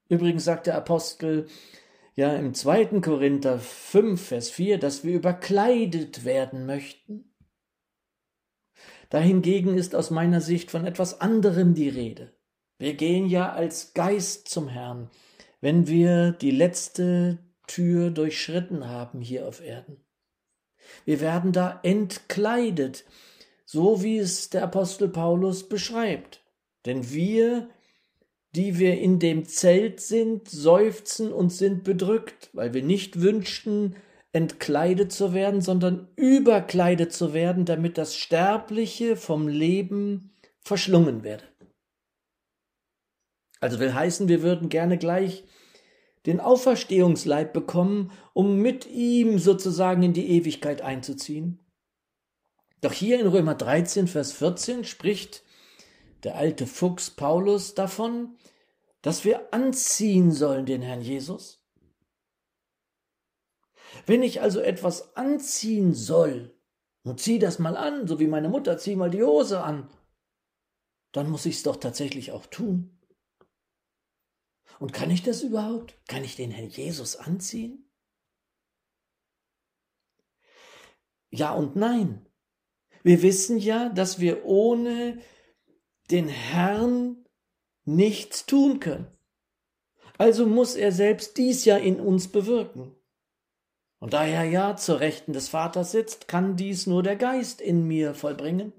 Übrigens 0.08 0.44
sagt 0.44 0.66
der 0.66 0.76
Apostel 0.76 1.46
ja 2.14 2.34
im 2.34 2.54
2. 2.54 3.00
Korinther 3.00 3.58
5, 3.58 4.20
Vers 4.20 4.50
4, 4.50 4.78
dass 4.78 5.04
wir 5.04 5.14
überkleidet 5.14 6.24
werden 6.24 6.66
möchten. 6.66 7.34
Dahingegen 9.10 9.78
ist 9.78 9.94
aus 9.94 10.10
meiner 10.10 10.40
Sicht 10.40 10.70
von 10.70 10.84
etwas 10.84 11.20
anderem 11.20 11.74
die 11.74 11.88
Rede. 11.88 12.32
Wir 12.78 12.94
gehen 12.94 13.26
ja 13.26 13.52
als 13.52 13.94
Geist 13.94 14.48
zum 14.48 14.68
Herrn, 14.68 15.10
wenn 15.60 15.86
wir 15.86 16.32
die 16.32 16.50
letzte 16.50 17.38
Tür 17.66 18.10
durchschritten 18.10 18.88
haben 18.88 19.20
hier 19.20 19.46
auf 19.46 19.60
Erden. 19.60 20.04
Wir 21.04 21.20
werden 21.20 21.52
da 21.52 21.80
entkleidet, 21.82 23.04
so 23.64 24.02
wie 24.02 24.18
es 24.18 24.50
der 24.50 24.62
Apostel 24.62 25.08
Paulus 25.08 25.68
beschreibt. 25.68 26.42
Denn 26.86 27.10
wir 27.10 27.68
die 28.54 28.78
wir 28.78 28.98
in 28.98 29.18
dem 29.18 29.44
Zelt 29.44 30.00
sind, 30.00 30.48
seufzen 30.48 31.32
und 31.32 31.50
sind 31.50 31.84
bedrückt, 31.84 32.50
weil 32.52 32.74
wir 32.74 32.82
nicht 32.82 33.20
wünschten, 33.20 33.96
entkleidet 34.32 35.12
zu 35.12 35.32
werden, 35.32 35.60
sondern 35.60 36.08
überkleidet 36.16 37.12
zu 37.12 37.32
werden, 37.32 37.64
damit 37.64 37.98
das 37.98 38.16
Sterbliche 38.16 39.16
vom 39.16 39.48
Leben 39.48 40.34
verschlungen 40.60 41.24
werde. 41.24 41.44
Also 43.60 43.80
will 43.80 43.94
heißen, 43.94 44.28
wir 44.28 44.42
würden 44.42 44.68
gerne 44.68 44.98
gleich 44.98 45.44
den 46.26 46.40
Auferstehungsleib 46.40 47.52
bekommen, 47.52 48.12
um 48.34 48.58
mit 48.60 48.86
ihm 48.86 49.38
sozusagen 49.38 50.02
in 50.02 50.12
die 50.12 50.30
Ewigkeit 50.30 50.82
einzuziehen. 50.82 51.58
Doch 52.80 52.92
hier 52.92 53.18
in 53.18 53.26
Römer 53.26 53.54
13, 53.54 54.06
Vers 54.06 54.32
14 54.32 54.84
spricht 54.84 55.42
der 56.24 56.36
alte 56.36 56.66
Fuchs 56.66 57.10
Paulus 57.10 57.74
davon, 57.74 58.36
dass 59.02 59.24
wir 59.24 59.52
anziehen 59.52 60.32
sollen 60.32 60.66
den 60.66 60.82
Herrn 60.82 61.00
Jesus? 61.00 61.64
Wenn 64.06 64.22
ich 64.22 64.40
also 64.40 64.60
etwas 64.60 65.16
anziehen 65.16 65.94
soll, 65.94 66.54
und 67.04 67.20
zieh 67.20 67.38
das 67.38 67.58
mal 67.58 67.76
an, 67.76 68.06
so 68.06 68.20
wie 68.20 68.26
meine 68.26 68.48
Mutter, 68.48 68.76
zieh 68.78 68.96
mal 68.96 69.10
die 69.10 69.22
Hose 69.22 69.62
an, 69.62 69.88
dann 71.12 71.30
muss 71.30 71.46
ich 71.46 71.56
es 71.56 71.62
doch 71.62 71.76
tatsächlich 71.76 72.32
auch 72.32 72.46
tun. 72.46 72.98
Und 74.78 74.92
kann 74.92 75.10
ich 75.10 75.22
das 75.22 75.42
überhaupt? 75.42 75.98
Kann 76.06 76.22
ich 76.22 76.36
den 76.36 76.50
Herrn 76.50 76.68
Jesus 76.68 77.16
anziehen? 77.16 77.90
Ja 81.30 81.52
und 81.52 81.76
nein. 81.76 82.26
Wir 83.02 83.22
wissen 83.22 83.58
ja, 83.58 83.88
dass 83.88 84.20
wir 84.20 84.44
ohne 84.44 85.20
den 86.10 86.28
Herrn 86.28 87.24
nichts 87.84 88.46
tun 88.46 88.80
können. 88.80 89.06
Also 90.16 90.46
muss 90.46 90.74
er 90.74 90.92
selbst 90.92 91.36
dies 91.36 91.64
ja 91.64 91.76
in 91.76 92.00
uns 92.00 92.28
bewirken. 92.28 92.94
Und 94.00 94.12
da 94.12 94.26
er 94.26 94.44
ja 94.44 94.76
zur 94.76 95.00
Rechten 95.00 95.32
des 95.32 95.48
Vaters 95.48 95.92
sitzt, 95.92 96.28
kann 96.28 96.56
dies 96.56 96.86
nur 96.86 97.02
der 97.02 97.16
Geist 97.16 97.60
in 97.60 97.86
mir 97.86 98.14
vollbringen. 98.14 98.72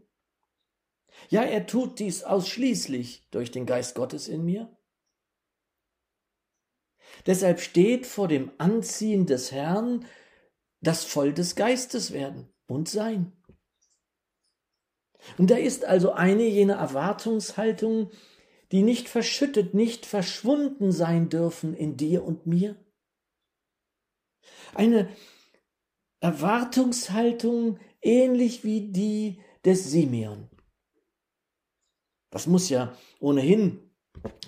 Ja, 1.29 1.43
er 1.43 1.65
tut 1.65 1.99
dies 1.99 2.23
ausschließlich 2.23 3.27
durch 3.31 3.51
den 3.51 3.65
Geist 3.65 3.95
Gottes 3.95 4.27
in 4.27 4.45
mir. 4.45 4.75
Deshalb 7.25 7.59
steht 7.59 8.05
vor 8.05 8.27
dem 8.27 8.51
Anziehen 8.57 9.25
des 9.25 9.51
Herrn 9.51 10.05
das 10.81 11.03
voll 11.03 11.33
des 11.33 11.55
Geistes 11.55 12.13
werden 12.13 12.53
und 12.67 12.87
sein. 12.87 13.33
Und 15.37 15.51
da 15.51 15.57
ist 15.57 15.85
also 15.85 16.11
eine 16.11 16.47
jener 16.47 16.75
Erwartungshaltungen, 16.75 18.09
die 18.71 18.83
nicht 18.83 19.09
verschüttet, 19.09 19.73
nicht 19.73 20.05
verschwunden 20.05 20.91
sein 20.91 21.29
dürfen 21.29 21.75
in 21.75 21.97
dir 21.97 22.23
und 22.23 22.45
mir? 22.45 22.75
Eine 24.73 25.09
Erwartungshaltung 26.19 27.79
ähnlich 28.01 28.63
wie 28.63 28.91
die 28.91 29.41
des 29.65 29.85
Simeon. 29.85 30.49
Das 32.31 32.47
muss 32.47 32.69
ja 32.69 32.95
ohnehin 33.19 33.79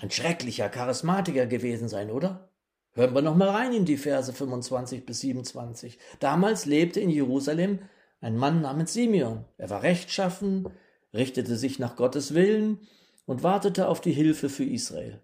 ein 0.01 0.12
schrecklicher 0.12 0.70
Charismatiker 0.70 1.48
gewesen 1.48 1.90
sein, 1.90 2.12
oder? 2.12 2.51
Hören 2.94 3.16
wir 3.16 3.22
noch 3.22 3.36
mal 3.36 3.50
rein 3.50 3.74
in 3.74 3.86
die 3.86 3.98
Verse 3.98 4.34
25 4.34 5.06
bis 5.06 5.22
27. 5.22 5.98
Damals 6.20 6.66
lebte 6.66 7.00
in 7.00 7.10
Jerusalem 7.10 7.80
ein 8.22 8.38
Mann 8.38 8.62
namens 8.62 8.94
Simeon. 8.94 9.46
Er 9.58 9.70
war 9.70 9.84
rechtschaffen, 9.84 10.70
richtete 11.13 11.58
sich 11.58 11.80
nach 11.80 11.96
Gottes 11.96 12.34
Willen 12.34 12.88
und 13.25 13.44
wartete 13.44 13.88
auf 13.88 14.00
die 14.00 14.13
Hilfe 14.13 14.48
für 14.48 14.63
Israel. 14.63 15.22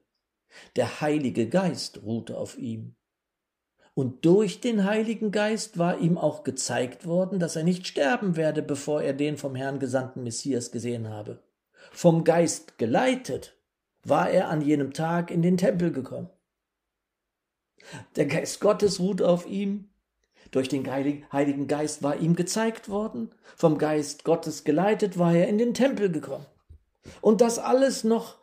Der 0.75 1.01
Heilige 1.01 1.47
Geist 1.47 2.03
ruhte 2.03 2.37
auf 2.37 2.57
ihm. 2.57 2.95
Und 3.93 4.25
durch 4.25 4.61
den 4.61 4.83
Heiligen 4.83 5.31
Geist 5.31 5.77
war 5.77 5.99
ihm 5.99 6.17
auch 6.17 6.43
gezeigt 6.43 7.07
worden, 7.07 7.39
dass 7.39 7.55
er 7.55 7.63
nicht 7.63 7.87
sterben 7.87 8.35
werde, 8.35 8.61
bevor 8.61 9.01
er 9.01 9.13
den 9.13 9.37
vom 9.37 9.55
Herrn 9.55 9.79
gesandten 9.79 10.23
Messias 10.23 10.71
gesehen 10.71 11.09
habe. 11.09 11.41
Vom 11.91 12.23
Geist 12.23 12.77
geleitet 12.77 13.57
war 14.03 14.29
er 14.29 14.49
an 14.49 14.61
jenem 14.61 14.93
Tag 14.93 15.31
in 15.31 15.41
den 15.41 15.57
Tempel 15.57 15.91
gekommen. 15.91 16.29
Der 18.15 18.25
Geist 18.25 18.59
Gottes 18.59 18.99
ruht 18.99 19.21
auf 19.21 19.47
ihm, 19.47 19.89
durch 20.51 20.69
den 20.69 20.89
Heiligen 20.89 21.67
Geist 21.67 22.03
war 22.03 22.17
ihm 22.17 22.35
gezeigt 22.35 22.89
worden, 22.89 23.31
vom 23.55 23.77
Geist 23.77 24.23
Gottes 24.23 24.63
geleitet 24.63 25.17
war 25.17 25.33
er 25.33 25.47
in 25.47 25.57
den 25.57 25.73
Tempel 25.73 26.11
gekommen. 26.11 26.45
Und 27.21 27.41
das 27.41 27.59
alles 27.59 28.03
noch 28.03 28.37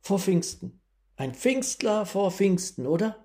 vor 0.00 0.18
Pfingsten. 0.18 0.80
Ein 1.16 1.34
Pfingstler 1.34 2.06
vor 2.06 2.30
Pfingsten, 2.30 2.86
oder? 2.86 3.24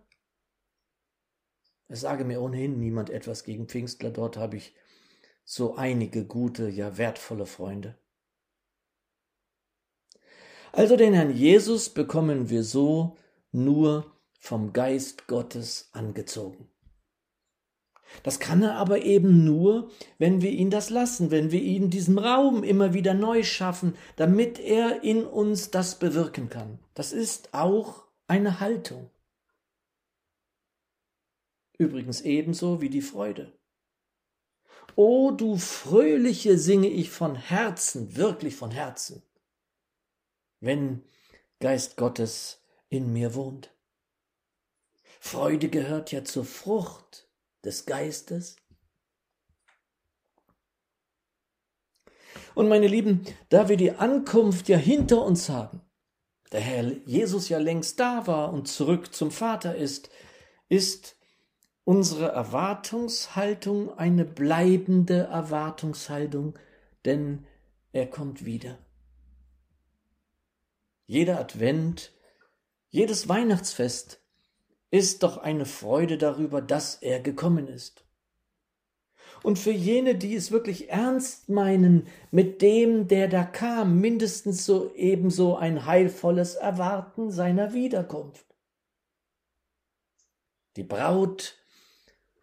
Es 1.88 2.02
sage 2.02 2.24
mir 2.24 2.42
ohnehin 2.42 2.80
niemand 2.80 3.10
etwas 3.10 3.44
gegen 3.44 3.68
Pfingstler, 3.68 4.12
dort 4.12 4.38
habe 4.38 4.58
ich 4.58 4.76
so 5.44 5.76
einige 5.76 6.26
gute, 6.26 6.70
ja 6.70 6.98
wertvolle 6.98 7.48
Freunde. 7.48 7.98
Also 10.72 10.96
den 10.96 11.16
Herrn 11.16 11.36
Jesus 11.36 11.90
bekommen 11.90 12.52
wir 12.52 12.64
so 12.64 13.18
nur 13.52 14.14
vom 14.40 14.72
Geist 14.72 15.26
Gottes 15.26 15.90
angezogen. 15.92 16.70
Das 18.24 18.40
kann 18.40 18.64
er 18.64 18.76
aber 18.76 19.04
eben 19.04 19.46
nur, 19.46 19.90
wenn 20.18 20.42
wir 20.42 20.52
ihn 20.52 20.70
das 20.70 20.90
lassen, 20.90 21.32
wenn 21.32 21.52
wir 21.52 21.62
ihm 21.62 21.90
diesen 21.90 22.18
Raum 22.18 22.64
immer 22.64 22.94
wieder 22.94 23.14
neu 23.14 23.44
schaffen, 23.44 23.96
damit 24.16 24.60
er 24.60 25.04
in 25.04 25.26
uns 25.26 25.72
das 25.72 26.00
bewirken 26.00 26.50
kann. 26.50 26.80
Das 26.94 27.14
ist 27.14 27.54
auch 27.54 28.06
eine 28.28 28.60
Haltung. 28.60 29.10
Übrigens 31.78 32.22
ebenso 32.22 32.82
wie 32.82 32.90
die 32.90 33.02
Freude. 33.02 33.54
O 34.96 35.32
du 35.32 35.56
Fröhliche 35.58 36.58
singe 36.58 36.90
ich 36.90 37.10
von 37.10 37.36
Herzen, 37.36 38.18
wirklich 38.18 38.56
von 38.56 38.72
Herzen, 38.72 39.24
wenn 40.60 41.04
Geist 41.60 41.96
Gottes 41.96 42.66
in 42.90 43.14
mir 43.14 43.34
wohnt. 43.34 43.74
Freude 45.22 45.70
gehört 45.70 46.12
ja 46.12 46.26
zur 46.26 46.44
Frucht 46.44 47.29
des 47.64 47.86
Geistes. 47.86 48.56
Und 52.56 52.68
meine 52.68 52.88
Lieben, 52.88 53.26
da 53.50 53.70
wir 53.70 53.78
die 53.78 53.92
Ankunft 53.92 54.70
ja 54.70 54.78
hinter 54.78 55.24
uns 55.24 55.50
haben, 55.50 55.82
der 56.52 56.62
Herr 56.62 56.84
Jesus 57.06 57.50
ja 57.50 57.60
längst 57.60 58.00
da 58.00 58.26
war 58.28 58.52
und 58.54 58.68
zurück 58.68 59.14
zum 59.14 59.32
Vater 59.32 59.76
ist, 59.76 60.10
ist 60.68 61.16
unsere 61.84 62.30
Erwartungshaltung 62.30 63.98
eine 63.98 64.26
bleibende 64.26 65.24
Erwartungshaltung, 65.32 66.58
denn 67.06 67.46
er 67.92 68.08
kommt 68.08 68.46
wieder. 68.46 68.78
Jeder 71.06 71.40
Advent, 71.40 72.12
jedes 72.90 73.28
Weihnachtsfest 73.28 74.22
ist 74.92 75.24
doch 75.24 75.38
eine 75.38 75.66
Freude 75.66 76.18
darüber, 76.18 76.62
dass 76.62 76.96
er 76.96 77.20
gekommen 77.20 77.68
ist. 77.68 78.06
Und 79.44 79.58
für 79.58 79.72
jene, 79.72 80.16
die 80.16 80.36
es 80.36 80.52
wirklich 80.52 80.90
ernst 80.90 81.48
meinen 81.48 82.08
mit 82.32 82.62
dem, 82.62 83.08
der 83.08 83.28
da 83.28 83.44
kam, 83.44 84.00
mindestens 84.02 84.66
so 84.66 84.94
ebenso 84.96 85.56
ein 85.56 85.86
heilvolles 85.86 86.56
Erwarten 86.56 87.32
seiner 87.32 87.74
Wiederkunft. 87.74 88.46
Die 90.76 90.84
Braut 90.84 91.58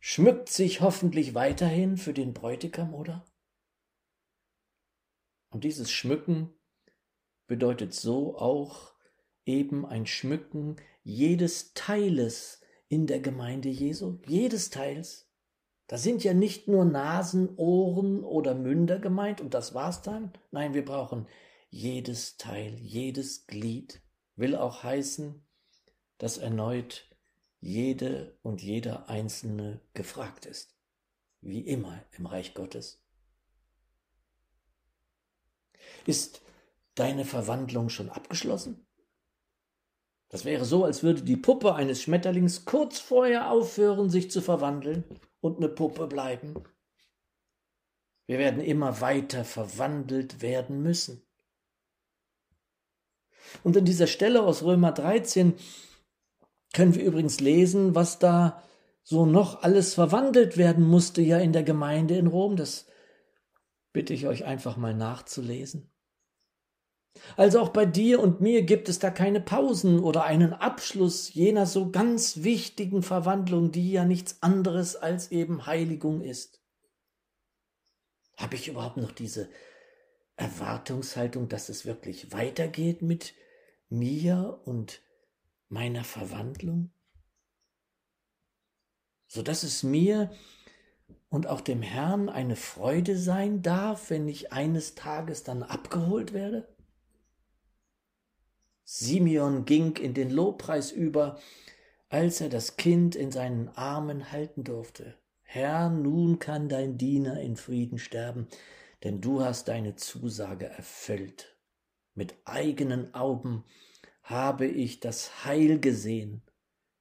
schmückt 0.00 0.49
sich 0.49 0.81
hoffentlich 0.81 1.35
weiterhin 1.35 1.97
für 1.97 2.15
den 2.15 2.33
Bräutigam, 2.33 2.95
oder? 2.95 3.26
Und 5.50 5.65
dieses 5.65 5.91
Schmücken 5.91 6.55
bedeutet 7.47 7.95
so 7.95 8.37
auch 8.38 8.95
eben 9.45 9.87
ein 9.87 10.07
Schmücken 10.07 10.76
jedes 11.06 11.72
Teiles 11.72 12.60
in 12.88 13.06
der 13.06 13.20
Gemeinde 13.20 13.68
Jesu, 13.68 14.18
jedes 14.26 14.70
Teils. 14.70 15.30
Da 15.86 15.98
sind 15.98 16.25
ja 16.25 16.34
nicht 16.34 16.66
nur 16.66 16.84
Nasen, 16.84 17.54
Ohren 17.56 18.25
oder 18.25 18.56
Münder 18.56 18.98
gemeint 18.98 19.40
und 19.40 19.54
das 19.54 19.72
war's 19.72 20.02
dann. 20.02 20.32
Nein, 20.50 20.75
wir 20.75 20.84
brauchen 20.84 21.28
jedes 21.70 22.38
Teil, 22.38 22.75
jedes 22.80 23.46
Glied. 23.46 24.02
Will 24.34 24.56
auch 24.56 24.82
heißen, 24.82 25.46
dass 26.18 26.38
erneut 26.38 27.08
jede 27.60 28.36
und 28.42 28.60
jeder 28.60 29.08
Einzelne 29.08 29.80
gefragt 29.94 30.44
ist. 30.44 30.75
Wie 31.40 31.60
immer 31.60 32.02
im 32.18 32.26
Reich 32.26 32.52
Gottes. 32.52 33.00
Ist 36.04 36.42
deine 36.96 37.25
Verwandlung 37.25 37.90
schon 37.90 38.10
abgeschlossen? 38.10 38.86
Das 40.28 40.45
wäre 40.45 40.64
so, 40.64 40.85
als 40.85 41.02
würde 41.02 41.23
die 41.23 41.37
Puppe 41.37 41.75
eines 41.75 42.02
Schmetterlings 42.02 42.64
kurz 42.64 42.99
vorher 42.99 43.50
aufhören, 43.50 44.10
sich 44.10 44.30
zu 44.30 44.41
verwandeln 44.41 45.04
und 45.41 45.58
eine 45.58 45.69
Puppe 45.69 46.06
bleiben. 46.06 46.54
Wir 48.26 48.39
werden 48.39 48.60
immer 48.60 49.00
weiter 49.00 49.45
verwandelt 49.45 50.43
werden 50.43 50.82
müssen. 50.82 51.23
Und 53.62 53.76
an 53.76 53.84
dieser 53.84 54.08
Stelle 54.08 54.43
aus 54.43 54.65
Römer 54.65 54.91
13 54.91 55.54
können 56.73 56.95
wir 56.95 57.04
übrigens 57.04 57.39
lesen, 57.39 57.95
was 57.95 58.19
da 58.19 58.62
so 59.04 59.25
noch 59.25 59.62
alles 59.62 59.95
verwandelt 59.95 60.56
werden 60.56 60.84
musste 60.84 61.23
ja 61.23 61.39
in 61.39 61.52
der 61.52 61.62
Gemeinde 61.62 62.19
in 62.19 62.26
Rom. 62.26 62.56
Das 62.56 62.86
bitte 63.93 64.12
ich 64.12 64.26
euch 64.26 64.45
einfach 64.45 64.76
mal 64.76 64.95
nachzulesen. 64.95 65.91
Also 67.37 67.61
auch 67.61 67.71
bei 67.71 67.87
dir 67.87 68.21
und 68.21 68.41
mir 68.41 68.63
gibt 68.63 68.89
es 68.89 68.99
da 68.99 69.11
keine 69.11 69.41
Pausen 69.41 70.00
oder 70.00 70.25
einen 70.25 70.52
Abschluss 70.52 71.33
jener 71.35 71.67
so 71.67 71.91
ganz 71.91 72.43
wichtigen 72.43 73.02
Verwandlung, 73.02 73.73
die 73.73 73.93
ja 73.93 74.05
nichts 74.05 74.43
anderes 74.43 74.97
als 74.97 75.33
eben 75.33 75.67
Heiligung 75.67 76.21
ist. 76.21 76.61
Habe 78.37 78.57
ich 78.57 78.69
überhaupt 78.69 78.99
noch 78.99 79.13
diese 79.13 79.49
Erwartungshaltung, 80.37 81.49
dass 81.49 81.69
es 81.69 81.87
wirklich 81.87 82.33
weitergeht 82.33 83.02
mit 83.02 83.35
mir 83.89 84.61
und 84.65 85.00
meiner 85.69 86.05
Verwandlung? 86.05 86.91
So 89.26 89.43
dass 89.43 89.63
es 89.63 89.83
mir 89.83 90.31
und 91.29 91.47
auch 91.47 91.61
dem 91.61 91.83
Herrn 91.83 92.29
eine 92.29 92.57
Freude 92.57 93.19
sein 93.19 93.63
darf, 93.63 94.11
wenn 94.11 94.29
ich 94.29 94.52
eines 94.52 94.95
Tages 94.95 95.43
dann 95.43 95.63
abgeholt 95.63 96.33
werde? 96.33 96.69
Simeon 98.88 99.64
ging 99.64 99.96
in 99.96 100.14
den 100.14 100.30
Lobpreis 100.30 100.92
über, 100.92 101.40
als 102.08 102.40
er 102.40 102.49
das 102.49 102.76
Kind 102.76 103.16
in 103.16 103.32
seinen 103.32 103.68
Armen 103.70 104.30
halten 104.30 104.62
durfte. 104.62 105.18
Herr, 105.42 105.90
nun 105.90 106.38
kann 106.38 106.68
dein 106.68 106.96
Diener 106.96 107.40
in 107.40 107.56
Frieden 107.56 107.99
sterben, 107.99 108.46
denn 109.02 109.20
du 109.20 109.42
hast 109.42 109.66
deine 109.66 109.96
Zusage 109.96 110.66
erfüllt. 110.66 111.56
Mit 112.14 112.36
eigenen 112.44 113.12
Augen 113.12 113.64
habe 114.22 114.66
ich 114.66 115.00
das 115.00 115.44
Heil 115.44 115.80
gesehen, 115.80 116.42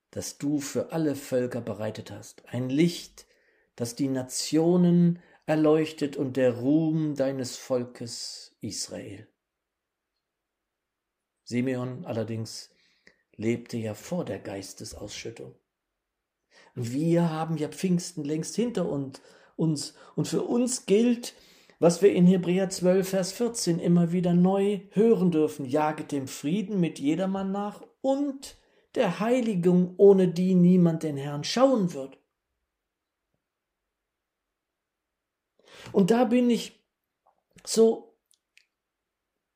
das 0.09 0.39
du 0.39 0.59
für 0.59 0.91
alle 0.91 1.15
Völker 1.15 1.61
bereitet 1.61 2.09
hast, 2.09 2.47
ein 2.47 2.67
Licht, 2.67 3.27
das 3.75 3.95
die 3.95 4.07
Nationen 4.07 5.19
erleuchtet 5.45 6.17
und 6.17 6.35
der 6.35 6.57
Ruhm 6.57 7.13
deines 7.13 7.57
Volkes 7.57 8.55
Israel. 8.59 9.27
Simeon 11.45 12.05
allerdings 12.05 12.69
lebte 13.37 13.77
ja 13.77 13.93
vor 13.93 14.25
der 14.25 14.39
Geistesausschüttung. 14.39 15.55
Wir 16.73 17.29
haben 17.29 17.57
ja 17.57 17.69
Pfingsten 17.69 18.23
längst 18.23 18.55
hinter 18.55 18.89
uns, 18.89 19.93
und 20.15 20.27
für 20.27 20.41
uns 20.41 20.85
gilt, 20.85 21.33
was 21.79 22.01
wir 22.01 22.11
in 22.13 22.25
Hebräer 22.25 22.69
12, 22.69 23.07
Vers 23.07 23.31
14 23.31 23.79
immer 23.79 24.11
wieder 24.11 24.33
neu 24.33 24.81
hören 24.91 25.31
dürfen, 25.31 25.65
jaget 25.65 26.11
dem 26.11 26.27
Frieden 26.27 26.79
mit 26.79 26.99
jedermann 26.99 27.51
nach 27.51 27.81
und 28.01 28.57
der 28.95 29.19
Heiligung, 29.19 29.93
ohne 29.97 30.27
die 30.27 30.55
niemand 30.55 31.03
den 31.03 31.17
Herrn 31.17 31.43
schauen 31.43 31.93
wird. 31.93 32.17
Und 35.91 36.11
da 36.11 36.25
bin 36.25 36.49
ich 36.49 36.83
so 37.65 38.04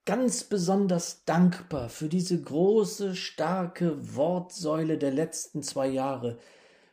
ganz 0.10 0.43
besonders 0.43 1.24
dankbar 1.26 1.88
für 1.88 2.10
diese 2.10 2.41
große, 2.41 3.15
starke 3.15 4.15
Wortsäule 4.15 4.98
der 4.98 5.12
letzten 5.12 5.62
zwei 5.62 5.88
Jahre 5.88 6.39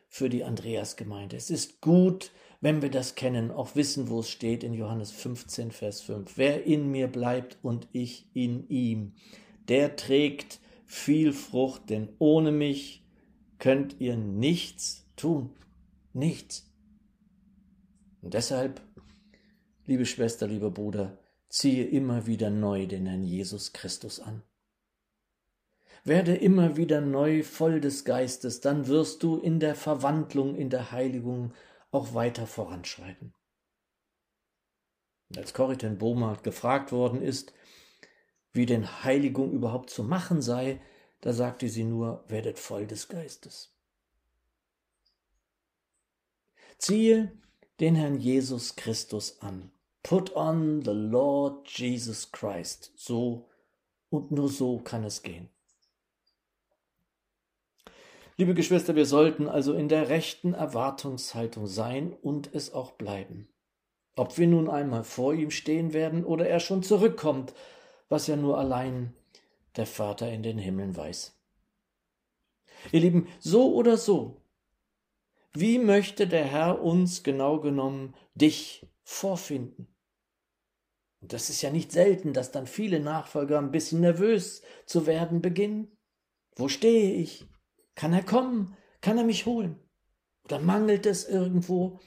für 0.07 0.29
die 0.29 0.43
Andreasgemeinde. 0.43 1.35
Es 1.35 1.49
ist 1.49 1.81
gut, 1.81 2.29
wenn 2.61 2.83
wir 2.83 2.91
das 2.91 3.15
kennen, 3.15 3.49
auch 3.49 3.75
wissen, 3.75 4.09
wo 4.09 4.19
es 4.19 4.29
steht 4.29 4.63
in 4.63 4.75
Johannes 4.75 5.09
15, 5.09 5.71
Vers 5.71 6.01
5. 6.01 6.37
Wer 6.37 6.67
in 6.67 6.91
mir 6.91 7.07
bleibt 7.07 7.57
und 7.63 7.87
ich 7.91 8.29
in 8.35 8.69
ihm, 8.69 9.13
der 9.67 9.95
trägt 9.95 10.59
viel 10.85 11.33
Frucht, 11.33 11.89
denn 11.89 12.09
ohne 12.19 12.51
mich 12.51 13.03
könnt 13.57 13.99
ihr 13.99 14.15
nichts 14.15 15.07
tun. 15.15 15.55
Nichts. 16.13 16.71
Und 18.21 18.35
deshalb, 18.35 18.79
liebe 19.87 20.05
Schwester, 20.05 20.45
lieber 20.45 20.69
Bruder, 20.69 21.17
Ziehe 21.49 21.85
immer 21.85 22.27
wieder 22.27 22.49
neu 22.49 22.87
den 22.87 23.05
Herrn 23.05 23.23
Jesus 23.23 23.73
Christus 23.73 24.19
an. 24.19 24.43
Werde 26.03 26.35
immer 26.35 26.77
wieder 26.77 27.01
neu 27.01 27.43
voll 27.43 27.81
des 27.81 28.05
Geistes, 28.05 28.61
dann 28.61 28.87
wirst 28.87 29.23
du 29.23 29.37
in 29.37 29.59
der 29.59 29.75
Verwandlung, 29.75 30.55
in 30.55 30.69
der 30.69 30.91
Heiligung 30.91 31.53
auch 31.91 32.13
weiter 32.13 32.47
voranschreiten. 32.47 33.33
Als 35.35 35.53
Corrie 35.53 35.77
ten 35.77 35.97
Bohmer 35.97 36.37
gefragt 36.41 36.91
worden 36.91 37.21
ist, 37.21 37.53
wie 38.53 38.65
denn 38.65 39.03
Heiligung 39.03 39.51
überhaupt 39.51 39.89
zu 39.89 40.03
machen 40.03 40.41
sei, 40.41 40.81
da 41.21 41.33
sagte 41.33 41.67
sie 41.67 41.83
nur, 41.83 42.23
werdet 42.27 42.59
voll 42.59 42.87
des 42.87 43.07
Geistes. 43.07 43.73
Ziehe 46.77 47.31
den 47.79 47.95
Herrn 47.95 48.19
Jesus 48.19 48.75
Christus 48.75 49.41
an. 49.41 49.71
Put 50.07 50.33
on 50.37 50.83
the 50.85 50.93
Lord 50.93 51.67
Jesus 51.67 52.31
Christ. 52.31 52.93
So 52.95 53.49
und 54.09 54.31
nur 54.31 54.47
so 54.47 54.79
kann 54.79 55.03
es 55.03 55.21
gehen. 55.21 55.49
Liebe 58.37 58.53
Geschwister, 58.53 58.95
wir 58.95 59.05
sollten 59.05 59.49
also 59.49 59.73
in 59.73 59.89
der 59.89 60.07
rechten 60.07 60.53
Erwartungshaltung 60.53 61.67
sein 61.67 62.13
und 62.13 62.55
es 62.55 62.73
auch 62.73 62.91
bleiben. 62.91 63.49
Ob 64.15 64.37
wir 64.37 64.47
nun 64.47 64.69
einmal 64.69 65.03
vor 65.03 65.33
ihm 65.33 65.51
stehen 65.51 65.91
werden 65.91 66.23
oder 66.23 66.47
er 66.47 66.61
schon 66.61 66.83
zurückkommt, 66.83 67.53
was 68.07 68.27
ja 68.27 68.37
nur 68.37 68.57
allein 68.57 69.13
der 69.75 69.87
Vater 69.87 70.31
in 70.31 70.41
den 70.41 70.57
Himmeln 70.57 70.95
weiß. 70.95 71.37
Ihr 72.93 73.01
Lieben, 73.01 73.27
so 73.39 73.75
oder 73.75 73.97
so, 73.97 74.39
wie 75.51 75.77
möchte 75.77 76.27
der 76.27 76.45
Herr 76.45 76.81
uns 76.81 77.23
genau 77.23 77.59
genommen 77.59 78.15
dich 78.35 78.87
vorfinden? 79.03 79.89
Das 81.27 81.49
ist 81.49 81.61
ja 81.61 81.69
nicht 81.69 81.91
selten, 81.91 82.33
dass 82.33 82.51
dann 82.51 82.67
viele 82.67 82.99
Nachfolger 82.99 83.57
ein 83.59 83.71
bisschen 83.71 84.01
nervös 84.01 84.61
zu 84.85 85.05
werden 85.05 85.41
beginnen. 85.41 85.97
Wo 86.55 86.67
stehe 86.67 87.13
ich? 87.13 87.45
Kann 87.95 88.13
er 88.13 88.23
kommen? 88.23 88.75
Kann 89.01 89.17
er 89.17 89.23
mich 89.23 89.45
holen? 89.45 89.79
Oder 90.45 90.59
mangelt 90.59 91.05
es 91.05 91.27
irgendwo? 91.27 91.99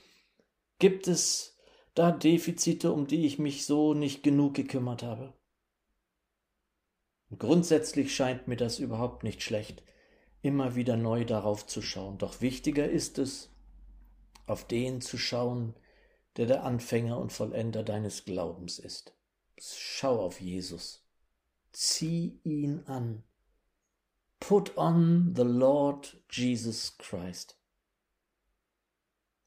Gibt 0.78 1.08
es 1.08 1.58
da 1.94 2.10
Defizite, 2.10 2.92
um 2.92 3.06
die 3.06 3.26
ich 3.26 3.38
mich 3.38 3.66
so 3.66 3.94
nicht 3.94 4.22
genug 4.22 4.54
gekümmert 4.54 5.02
habe? 5.02 5.34
Und 7.28 7.38
grundsätzlich 7.38 8.14
scheint 8.14 8.48
mir 8.48 8.56
das 8.56 8.78
überhaupt 8.78 9.22
nicht 9.22 9.42
schlecht, 9.42 9.82
immer 10.42 10.74
wieder 10.74 10.96
neu 10.96 11.24
darauf 11.24 11.66
zu 11.66 11.82
schauen. 11.82 12.18
Doch 12.18 12.40
wichtiger 12.40 12.88
ist 12.88 13.18
es, 13.18 13.50
auf 14.46 14.66
den 14.66 15.00
zu 15.00 15.16
schauen, 15.18 15.74
der 16.40 16.46
der 16.46 16.64
Anfänger 16.64 17.18
und 17.18 17.34
Vollender 17.34 17.82
deines 17.82 18.24
Glaubens 18.24 18.78
ist. 18.78 19.14
Schau 19.60 20.20
auf 20.20 20.40
Jesus. 20.40 21.06
Zieh 21.70 22.40
ihn 22.44 22.80
an. 22.86 23.24
Put 24.38 24.74
on 24.78 25.34
the 25.36 25.42
Lord 25.42 26.18
Jesus 26.30 26.96
Christ. 26.96 27.58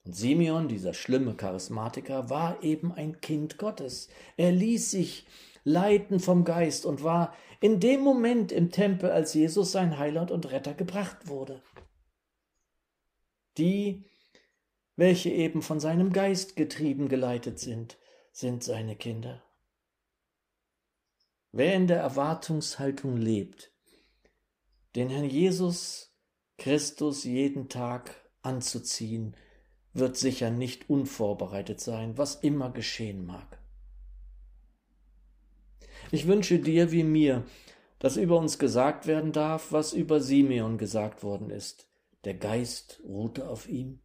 Und 0.03 0.15
Simeon, 0.15 0.67
dieser 0.67 0.93
schlimme 0.93 1.34
Charismatiker, 1.34 2.29
war 2.29 2.62
eben 2.62 2.91
ein 2.91 3.19
Kind 3.21 3.58
Gottes. 3.58 4.08
Er 4.38 4.51
ließ 4.51 4.91
sich 4.91 5.25
leiten 5.63 6.19
vom 6.19 6.43
Geist 6.43 6.86
und 6.86 7.03
war 7.03 7.34
in 7.60 7.79
dem 7.79 8.01
Moment 8.01 8.51
im 8.51 8.69
Tempel, 8.69 9.10
als 9.10 9.34
Jesus 9.34 9.71
sein 9.71 9.97
Heiland 9.97 10.29
und 10.29 10.51
Retter 10.51 10.75
gebracht 10.75 11.27
wurde. 11.27 11.63
Die, 13.58 14.06
welche 14.95 15.29
eben 15.29 15.62
von 15.62 15.79
seinem 15.79 16.13
Geist 16.13 16.56
getrieben 16.56 17.10
geleitet 17.10 17.60
sind, 17.60 17.97
sind 18.32 18.63
seine 18.63 18.95
Kinder. 18.95 19.43
Wer 21.51 21.75
in 21.75 21.88
der 21.88 21.99
Erwartungshaltung 21.99 23.17
lebt, 23.17 23.71
den 24.95 25.10
Herrn 25.10 25.29
Jesus 25.29 26.15
Christus 26.58 27.23
jeden 27.23 27.69
Tag 27.69 28.15
anzuziehen, 28.41 29.36
wird 29.93 30.17
sicher 30.17 30.49
nicht 30.49 30.89
unvorbereitet 30.89 31.79
sein, 31.79 32.17
was 32.17 32.36
immer 32.36 32.71
geschehen 32.71 33.25
mag. 33.25 33.60
Ich 36.12 36.27
wünsche 36.27 36.60
dir 36.60 36.91
wie 36.91 37.03
mir, 37.03 37.45
dass 37.99 38.17
über 38.17 38.38
uns 38.38 38.60
gesagt 38.60 39.08
werden 39.08 39.32
darf, 39.32 39.71
was 39.71 39.93
über 39.93 40.19
Simeon 40.19 40.77
gesagt 40.77 41.23
worden 41.23 41.49
ist. 41.49 41.88
Der 42.23 42.34
Geist 42.34 42.99
ruhte 43.03 43.47
auf 43.47 43.67
ihm. 43.67 44.02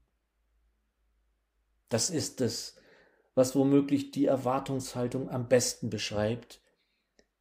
Das 1.88 2.11
ist 2.11 2.40
es, 2.40 2.77
was 3.35 3.55
womöglich 3.55 4.11
die 4.11 4.27
Erwartungshaltung 4.27 5.31
am 5.31 5.48
besten 5.48 5.90
beschreibt, 5.90 6.61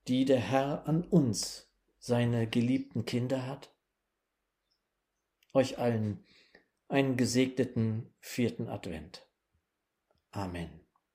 die 0.07 0.25
der 0.25 0.39
Herr 0.39 0.87
an 0.87 1.03
uns, 1.03 1.69
seine 1.99 2.47
geliebten 2.47 3.05
Kinder 3.05 3.45
hat. 3.45 3.73
Euch 5.53 5.77
allen 5.77 6.23
einen 6.87 7.17
gesegneten 7.17 8.13
vierten 8.19 8.69
Advent. 8.69 9.27
Amen. 10.31 10.86